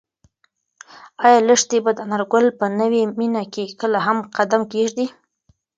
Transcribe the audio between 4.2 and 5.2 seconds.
قدم کېږدي؟